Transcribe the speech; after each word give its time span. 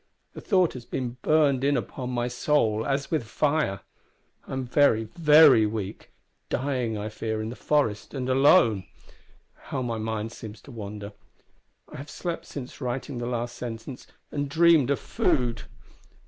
The 0.33 0.41
thought 0.41 0.73
has 0.73 0.83
been 0.83 1.17
burned 1.21 1.63
in 1.63 1.77
upon 1.77 2.09
my 2.09 2.27
soul 2.27 2.83
as 2.87 3.11
with 3.11 3.23
fire. 3.23 3.81
I 4.47 4.53
am 4.53 4.65
very, 4.65 5.03
very 5.03 5.67
weak 5.67 6.09
dying, 6.49 6.97
I 6.97 7.07
fear, 7.07 7.39
in 7.39 7.49
the 7.49 7.55
forest, 7.55 8.15
and 8.15 8.27
alone! 8.27 8.87
How 9.53 9.83
my 9.83 9.99
mind 9.99 10.31
seems 10.31 10.59
to 10.61 10.71
wander! 10.71 11.13
I 11.93 11.97
have 11.97 12.09
slept 12.09 12.47
since 12.47 12.81
writing 12.81 13.19
the 13.19 13.27
last 13.27 13.55
sentence, 13.55 14.07
and 14.31 14.49
dreamed 14.49 14.89
of 14.89 14.99
food! 14.99 15.65